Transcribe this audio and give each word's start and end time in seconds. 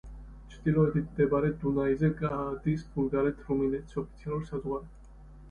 ჩრდილოეთით 0.51 1.03
მდინარე 1.09 1.51
დუნაიზე 1.63 2.09
გადის 2.23 2.87
ბულგარეთ-რუმინეთის 2.97 4.01
ოფიციალური 4.05 4.51
საზღვარი. 4.51 4.91